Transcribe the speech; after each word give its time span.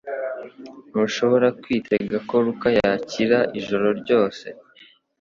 Ntushobora 0.89 1.47
kwitega 1.61 2.17
ko 2.29 2.35
Luka 2.45 2.67
yakira 2.77 3.39
ijoro 3.59 3.87
ryose 3.99 4.45